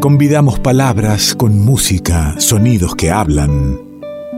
[0.00, 3.80] Convidamos palabras con música, sonidos que hablan.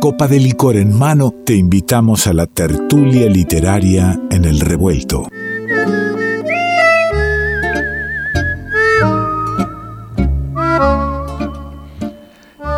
[0.00, 5.28] Copa de licor en mano, te invitamos a la tertulia literaria en el revuelto.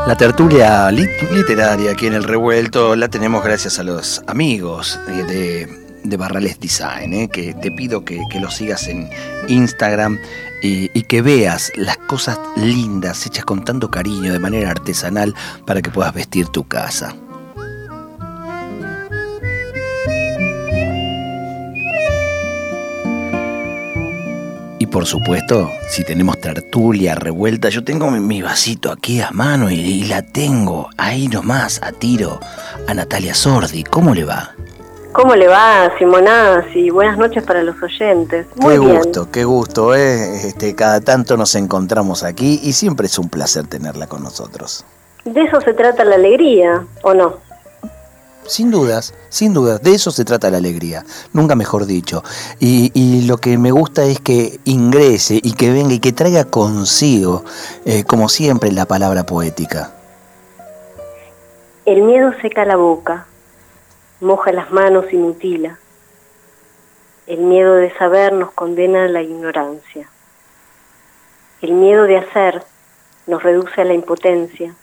[0.07, 6.17] La tertulia literaria aquí en el revuelto la tenemos gracias a los amigos de, de
[6.17, 7.29] Barrales Design, ¿eh?
[7.29, 9.09] que te pido que, que los sigas en
[9.49, 10.19] Instagram
[10.63, 15.35] y, y, que veas las cosas lindas hechas con tanto cariño de manera artesanal
[15.67, 17.15] para que puedas vestir tu casa.
[24.79, 29.75] Y por supuesto, si tenemos tertulia revuelta, yo tengo mi, vasito aquí a mano y,
[29.75, 32.39] y, la tengo ahí nomás, a tiro,
[32.87, 33.85] a Natalia Sordi.
[33.85, 34.55] ¿Cómo le va?
[35.17, 36.67] ¿Cómo le va, Simonás?
[36.75, 38.47] Y buenas noches para los oyentes.
[38.57, 38.97] Muy qué bien.
[38.97, 40.47] gusto, qué gusto, ¿eh?
[40.47, 44.85] Este, cada tanto nos encontramos aquí y siempre es un placer tenerla con nosotros.
[45.25, 47.37] De eso se trata la alegría, ¿o no?
[48.47, 52.23] Sin dudas, sin dudas, de eso se trata la alegría, nunca mejor dicho.
[52.61, 56.45] Y, y, lo que me gusta es que ingrese y que venga y que traiga
[56.45, 57.43] consigo,
[57.87, 59.93] eh, como siempre, la palabra poética.
[61.87, 63.27] El miedo seca la boca,
[64.21, 65.79] moja las manos y mutila.
[67.27, 70.09] El miedo de saber nos condena a la ignorancia.
[71.61, 72.63] El miedo de hacer
[73.27, 74.75] nos reduce a la impotencia.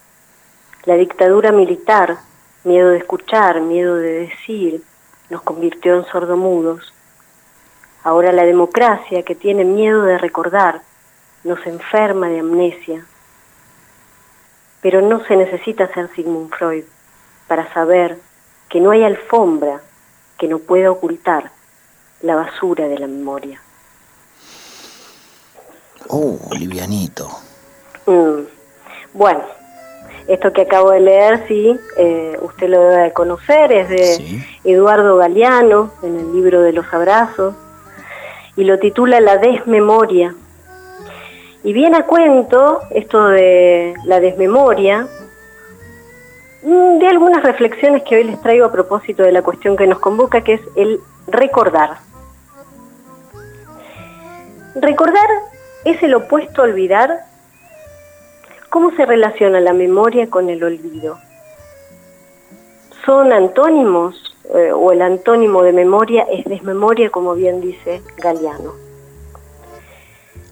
[0.85, 2.17] La dictadura militar
[2.63, 4.81] miedo de escuchar, miedo de decir,
[5.29, 6.93] nos convirtió en sordomudos.
[8.03, 10.81] Ahora la democracia, que tiene miedo de recordar,
[11.43, 13.05] nos enferma de amnesia.
[14.81, 16.85] Pero no se necesita ser Sigmund Freud
[17.47, 18.19] para saber
[18.69, 19.81] que no hay alfombra
[20.37, 21.51] que no pueda ocultar
[22.21, 23.61] la basura de la memoria.
[26.09, 27.29] Oh, livianito.
[28.05, 28.41] Mm.
[29.13, 29.41] Bueno,
[30.27, 34.45] esto que acabo de leer, sí, eh, usted lo debe conocer, es de sí.
[34.63, 37.55] Eduardo Galeano, en el libro de los abrazos,
[38.55, 40.35] y lo titula La desmemoria.
[41.63, 45.07] Y viene a cuento esto de la desmemoria,
[46.63, 50.41] de algunas reflexiones que hoy les traigo a propósito de la cuestión que nos convoca,
[50.41, 51.97] que es el recordar.
[54.75, 55.27] Recordar
[55.85, 57.33] es el opuesto a olvidar
[58.73, 61.19] ¿Cómo se relaciona la memoria con el olvido?
[63.05, 68.73] ¿Son antónimos eh, o el antónimo de memoria es desmemoria, como bien dice Galeano?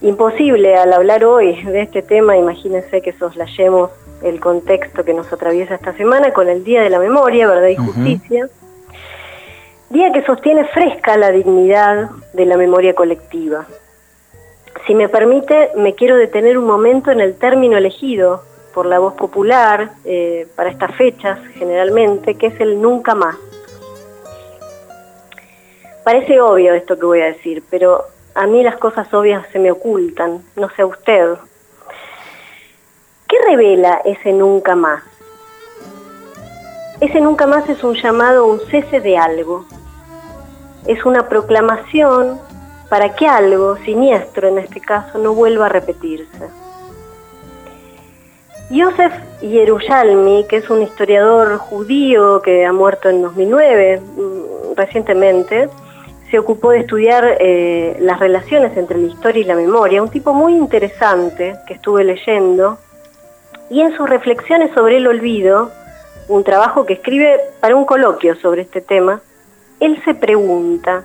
[0.02, 3.90] Imposible al hablar hoy de este tema, imagínense que soslayemos
[4.22, 7.76] el contexto que nos atraviesa esta semana con el Día de la Memoria, Verdad y
[7.76, 9.90] Justicia, uh -huh.
[9.90, 13.66] día que sostiene fresca la dignidad de la memoria colectiva,
[14.88, 18.44] si me permite, me quiero detener un momento en el término elegido
[18.74, 23.36] por la voz popular eh, para estas fechas, generalmente, que es el nunca más.
[26.04, 29.72] Parece obvio esto que voy a decir, pero a mí las cosas obvias se me
[29.72, 31.36] ocultan, no sé a usted.
[33.42, 35.04] ¿Qué revela ese nunca más?
[37.00, 39.66] Ese nunca más es un llamado, un cese de algo.
[40.86, 42.40] Es una proclamación
[42.90, 46.50] para que algo siniestro en este caso no vuelva a repetirse.
[48.70, 55.70] Yosef Yerushalmi, que es un historiador judío que ha muerto en 2009 mm, recientemente,
[56.30, 60.34] se ocupó de estudiar eh, las relaciones entre la historia y la memoria, un tipo
[60.34, 62.78] muy interesante que estuve leyendo,
[63.72, 65.72] y en sus reflexiones sobre el olvido,
[66.28, 69.22] un trabajo que escribe para un coloquio sobre este tema,
[69.80, 71.04] él se pregunta,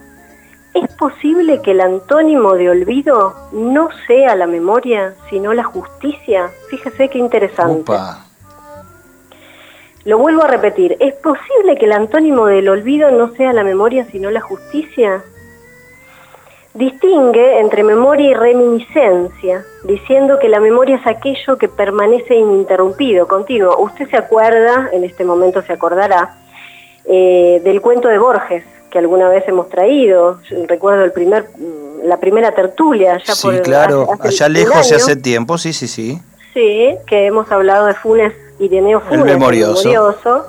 [0.75, 6.51] ¿Es posible que el antónimo de olvido no sea la memoria, sino la justicia?
[6.69, 7.93] Fíjese qué interesante.
[7.93, 8.27] Opa.
[10.05, 14.05] Lo vuelvo a repetir, ¿es posible que el antónimo del olvido no sea la memoria,
[14.13, 15.25] sino la justicia?
[16.77, 23.79] Distingue entre memoria y reminiscencia, diciendo que la memoria es aquello que permanece ininterrumpido, continuo.
[23.79, 26.37] Usted se acuerda, en este momento se acordará,
[27.07, 30.39] eh, del cuento de Borges, que alguna vez hemos traído.
[30.67, 31.47] Recuerdo el primer,
[32.05, 35.73] la primera tertulia allá sí, por claro, hace, hace allá lejos y hace tiempo, sí,
[35.73, 36.21] sí, sí.
[36.53, 39.89] Sí, que hemos hablado de Funes, Ireneo Funes, el memorioso.
[39.89, 40.47] el memorioso.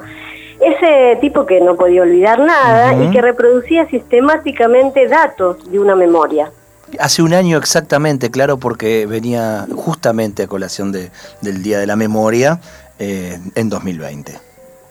[0.60, 3.08] Ese tipo que no podía olvidar nada uh -huh.
[3.08, 6.52] y que reproducía sistemáticamente datos de una memoria.
[7.00, 11.12] Hace un año exactamente, claro, porque venía justamente a colación de,
[11.42, 12.60] del Día de la Memoria
[12.98, 14.34] eh, en 2020.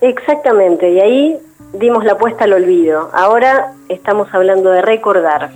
[0.02, 1.38] Exactamente, y ahí
[1.72, 3.10] dimos la apuesta al olvido.
[3.12, 5.50] Ahora estamos hablando de recordar.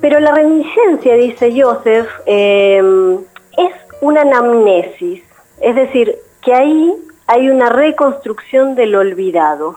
[0.00, 2.82] Pero la reminiscencia, dice Joseph, eh,
[3.56, 5.22] es una anamnesis,
[5.60, 6.94] es decir, que ahí
[7.28, 9.76] hay una reconstrucción del olvidado.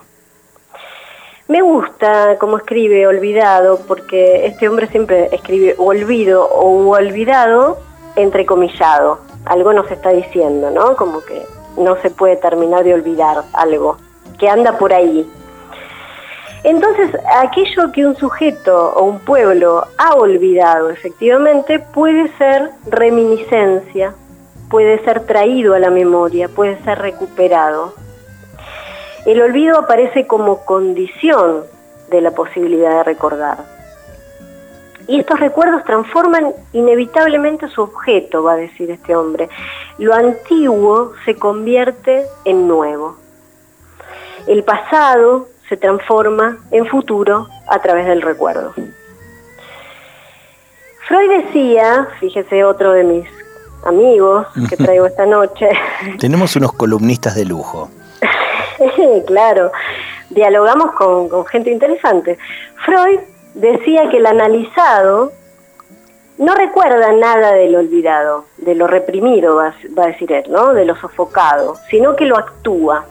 [1.50, 7.77] Me gusta cómo escribe olvidado, porque este hombre siempre escribe olvido o olvidado
[8.15, 9.19] entrecomillado.
[9.44, 10.95] Algo nos está diciendo, ¿no?
[10.95, 11.45] Como que
[11.77, 13.98] no se puede terminar de olvidar algo,
[14.39, 15.30] que anda por ahí.
[16.63, 24.13] Entonces, aquello que un sujeto o un pueblo ha olvidado efectivamente puede ser reminiscencia,
[24.71, 27.94] puede ser traído a la memoria, puede ser recuperado.
[29.25, 31.65] El olvido aparece como condición
[32.09, 33.57] de la posibilidad de recordar.
[35.07, 39.50] Y estos recuerdos transforman inevitablemente su objeto, va a decir este hombre.
[39.97, 43.17] Lo antiguo se convierte en nuevo.
[44.47, 48.74] El pasado se transforma en futuro a través del recuerdo.
[51.07, 53.40] Freud decía, fíjese otro de mis
[53.83, 55.69] amigos que traigo esta noche.
[56.19, 57.89] Tenemos unos columnistas de lujo.
[59.28, 59.72] claro,
[60.30, 62.38] dialogamos con, gente interesante.
[62.86, 63.19] Freud
[63.54, 65.31] decía que el analizado
[66.38, 70.74] no recuerda nada de lo olvidado, de lo reprimido, va, a decir él, ¿no?
[70.74, 73.06] de lo sofocado, sino que lo actúa.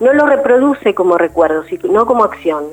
[0.00, 2.64] No lo reproduce como recuerdo, sino como acción.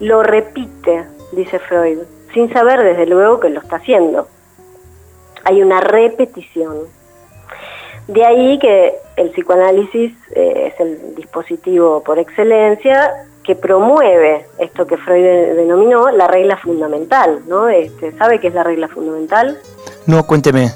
[0.00, 1.98] Lo repite, dice Freud,
[2.34, 4.26] sin saber desde luego que lo está haciendo
[5.46, 6.76] hay una repetición.
[8.08, 13.10] De ahí que el psicoanálisis eh, es el dispositivo por excelencia
[13.42, 15.24] que promueve esto que Freud
[15.56, 17.68] denominó la regla fundamental, ¿no?
[17.68, 19.58] Este, ¿Sabe qué es la regla fundamental?
[20.06, 20.72] No, cuénteme.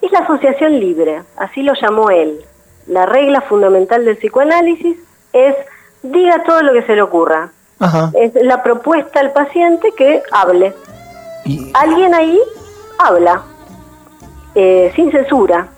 [0.00, 2.40] Es la asociación libre, así lo llamó él.
[2.86, 4.96] La regla fundamental del psicoanálisis
[5.34, 5.54] es
[6.02, 7.50] diga todo lo que se le ocurra.
[8.14, 10.74] Es la propuesta al paciente que hable.
[11.74, 12.38] Alguien ahí
[12.98, 13.42] habla.
[14.54, 15.68] Eh, sin censura.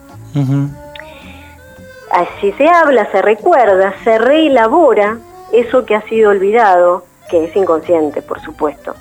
[2.10, 5.18] Así se habla, se recuerda, se reelabora
[5.52, 8.94] eso que ha sido olvidado, que es inconsciente, por supuesto.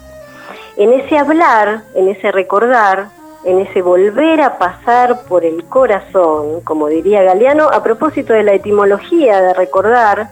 [0.77, 3.09] En ese hablar, en ese recordar,
[3.43, 8.53] en ese volver a pasar por el corazón, como diría Galeano, a propósito de la
[8.53, 10.29] etimología de recordar,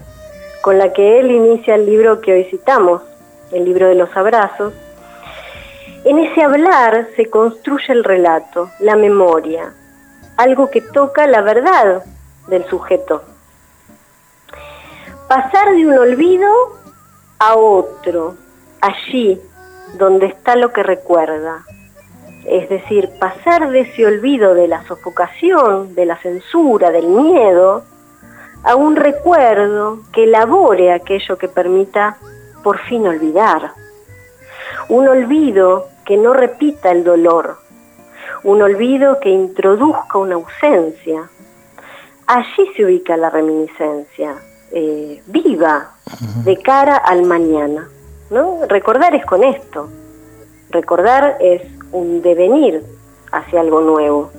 [0.61, 3.01] con la que él inicia el libro que hoy citamos,
[3.51, 4.73] el libro de los abrazos,
[6.05, 9.73] en ese hablar se construye el relato, la memoria,
[10.37, 12.03] algo que toca la verdad
[12.47, 13.23] del sujeto.
[15.27, 16.49] Pasar de un olvido
[17.37, 18.35] a otro,
[18.81, 19.41] allí
[19.97, 21.63] donde está lo que recuerda.
[22.45, 27.83] Es decir, pasar de ese olvido de la sofocación, de la censura, del miedo,
[28.63, 32.17] a un recuerdo que elabore aquello que permita
[32.63, 33.73] por fin olvidar
[34.89, 37.57] un olvido que no repita el dolor,
[38.43, 41.29] un olvido que introduzca una ausencia.
[42.27, 44.35] Allí se ubica la reminiscencia,
[44.71, 45.91] eh, viva,
[46.43, 47.87] de cara al mañana.
[48.29, 48.59] ¿no?
[48.67, 49.89] Recordar es con esto,
[50.69, 52.83] recordar es un devenir
[53.31, 54.31] hacia algo nuevo.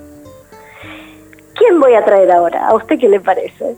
[1.55, 2.67] ¿Quién voy a traer ahora?
[2.67, 3.75] ¿A usted qué le parece?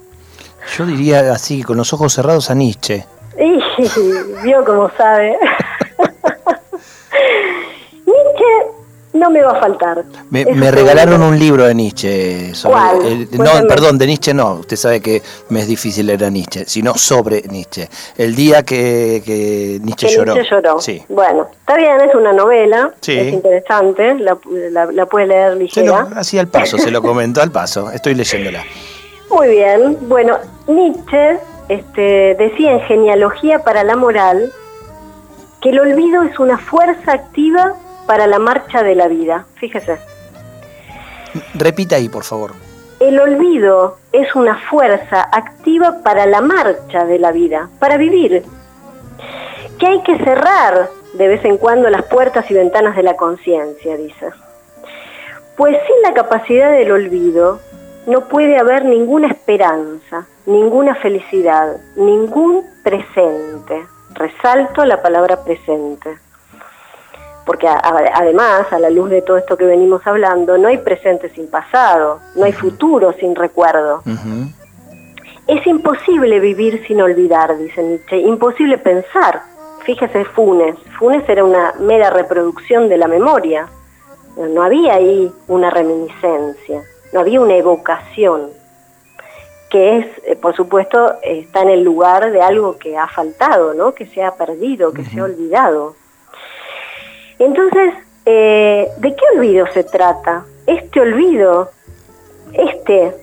[0.77, 3.05] Yo diría así, con los ojos cerrados a Nietzsche.
[3.35, 3.59] Y,
[4.43, 5.35] vio como sabe.
[9.23, 10.03] No me va a faltar.
[10.31, 12.53] Me, regalaron un libro de Nietzsche.
[12.53, 14.56] Sobre no, perdón, de Nietzsche no.
[14.56, 17.87] Usted sabe que me es difícil leer a Nietzsche, sino sobre Nietzsche.
[18.18, 20.33] El día que, Nietzsche lloró.
[20.33, 20.81] Nietzsche lloró.
[20.81, 21.01] Sí.
[21.07, 22.94] Bueno, está bien, es una novela.
[23.07, 24.15] Es interesante.
[24.15, 24.37] La,
[24.92, 26.09] la, puede leer ligera.
[26.15, 27.92] así al paso, se lo comento al paso.
[27.92, 28.61] Estoy leyéndola.
[29.30, 29.97] Muy bien.
[30.01, 30.37] Bueno,
[30.68, 31.39] Nietzsche
[31.69, 34.51] este, decía en Genealogía para la Moral
[35.61, 37.75] que el olvido es una fuerza activa
[38.06, 39.45] para la marcha de la vida.
[39.56, 39.98] Fíjese.
[41.56, 42.52] Repita ahí, por favor.
[43.00, 48.44] El olvido es una fuerza activa para la marcha de la vida, para vivir.
[49.80, 53.98] Que hay que cerrar de vez en cuando las puertas y ventanas de la conciencia,
[53.98, 54.30] dice.
[55.57, 57.60] Pues sin la capacidad del olvido
[58.07, 63.86] no puede haber ninguna esperanza, ninguna felicidad, ningún presente.
[64.14, 66.18] Resalto la palabra presente.
[67.45, 71.50] Porque además, a la luz de todo esto que venimos hablando, no hay presente sin
[71.50, 74.02] pasado, no hay futuro sin recuerdo.
[75.47, 79.42] Es imposible vivir sin olvidar, dice Nietzsche, imposible pensar.
[79.83, 83.68] Fíjese Funes, Funes era una mera reproducción de la memoria,
[84.38, 86.81] no había ahí una reminiscencia,
[87.12, 88.52] no había una evocación
[89.73, 93.95] que es, eh, por supuesto, está en el lugar de algo que ha faltado, ¿no?
[93.95, 95.95] que se ha perdido, que se ha olvidado.
[97.44, 97.94] Entonces,
[98.26, 100.45] eh, ¿de qué olvido se trata?
[100.66, 101.71] este olvido,
[102.54, 103.16] este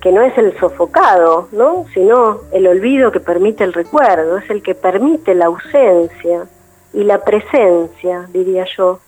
[0.00, 1.86] que no es el sofocado, ¿no?
[1.94, 6.44] sino el olvido que permite el recuerdo, es el que permite la ausencia
[6.92, 9.00] y la presencia, diría yo,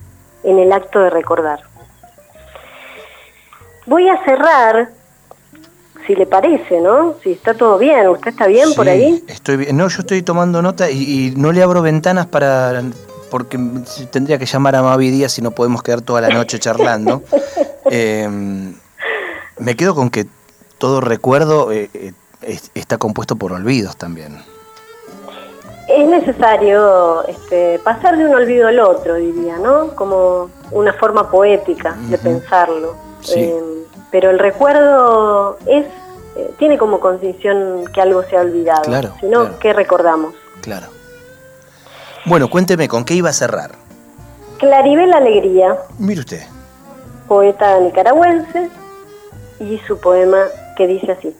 [0.42, 1.60] en el acto de recordar.
[3.84, 4.88] Voy a cerrar,
[6.06, 7.16] si le parece, ¿no?
[7.22, 9.22] Si está todo bien, ¿usted está bien por ahí?
[9.28, 9.76] Estoy bien.
[9.76, 12.82] No, yo estoy tomando nota y, no le abro ventanas para
[13.30, 13.58] porque
[14.10, 17.22] tendría que llamar a Mavi Díaz si no podemos quedar toda la noche charlando.
[17.88, 18.74] Em,
[19.60, 20.26] me quedo con que
[20.78, 24.42] todo recuerdo eh, eh, está compuesto por olvidos también.
[25.88, 29.94] Es necesario este, pasar de un olvido al otro, diría, ¿no?
[29.94, 32.96] Como una forma poética de pensarlo.
[33.36, 35.86] Em, pero el recuerdo es
[36.36, 38.82] eh, tiene como condición que algo se ha olvidado.
[38.82, 40.34] Claro, sino que recordamos.
[40.60, 40.88] Claro.
[42.26, 43.70] Bueno, cuénteme, ¿con qué iba a cerrar?
[44.58, 45.78] Claribel Alegría.
[46.00, 46.42] Mire usted.
[47.28, 48.68] Poeta nicaragüense
[49.60, 51.36] y su poema que dice así.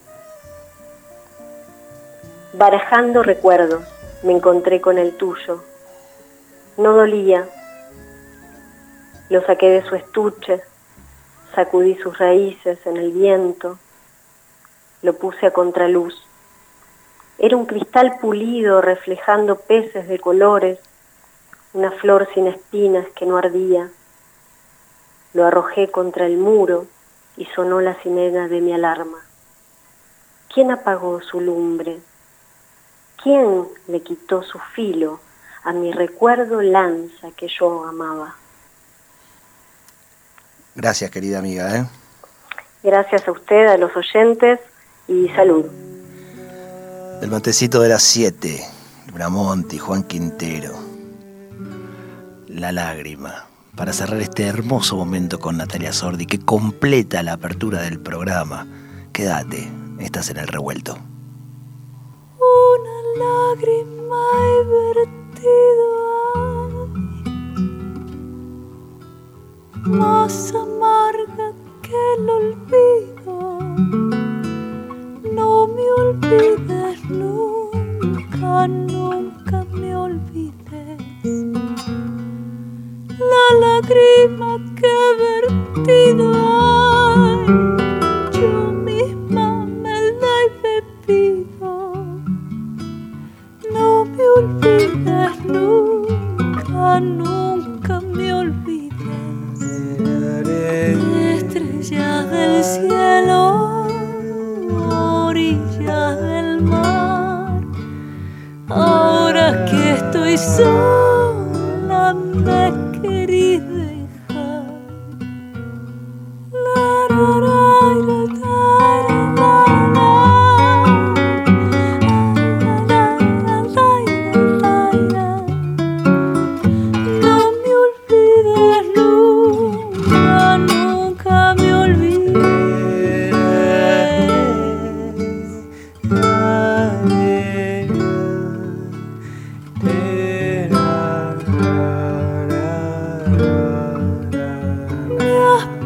[2.53, 3.83] Barajando recuerdos,
[4.23, 5.65] me encontré con el tuyo.
[6.77, 7.49] No dolía.
[9.29, 10.63] Lo saqué de su estuche,
[11.57, 13.77] sacudí sus raíces en el viento,
[15.03, 16.26] lo puse a contraluz
[17.39, 20.79] era un cristal pulido reflejando peces de colores,
[21.75, 23.91] una flor sin espinas que no ardía.
[25.35, 26.87] Lo arrojé contra el muro
[27.37, 29.19] y sonó la sirena de mi alarma.
[30.53, 31.99] ¿Quién apagó su lumbre?
[33.23, 35.21] ¿Quién le quitó su filo
[35.65, 38.37] a mi recuerdo lanza que yo amaba?
[40.75, 41.77] Gracias, querida amiga.
[41.77, 41.85] ¿eh?
[42.83, 44.61] Gracias a usted, a los oyentes
[45.09, 45.86] y salud.
[47.23, 48.63] El matecito de las 7,
[49.13, 50.75] Bramonte y Juan Quintero.
[52.47, 58.01] La lágrima, para cerrar este hermoso momento con Natalia Sordi, que completa la apertura del
[58.01, 58.67] programa.
[59.13, 60.99] Quédate, estás en el revuelto.
[62.39, 65.27] Una lágrima he vertido
[69.85, 73.59] más amarga que el olvido
[75.33, 76.76] no me olvides
[77.09, 81.01] nunca, nunca me olvides.
[83.19, 86.76] La lágrima que he vertido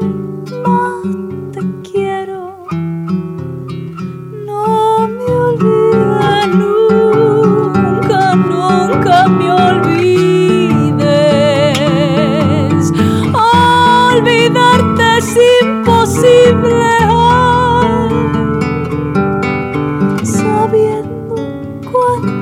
[1.52, 2.40] te quiero.
[4.46, 4.62] No
[5.08, 10.02] me olvides nunca, nunca me olvides.
[14.12, 15.28] Olvidarte es
[15.62, 16.92] imposible.
[20.22, 21.34] Sabiendo
[21.90, 22.41] cuánto